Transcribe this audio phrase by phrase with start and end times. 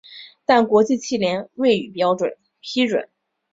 [0.45, 1.93] 但国际汽联未予
[2.59, 3.07] 批准。